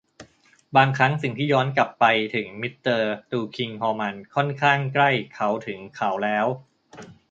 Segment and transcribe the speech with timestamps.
[0.75, 2.05] บางครั้ง สิ่งที่ย้อนกลับไป
[2.35, 6.47] ถึงมิสเตอร์ตุลคิงฮอร์มันค่อนข้างใกล้เขาถึงเขาแล้ว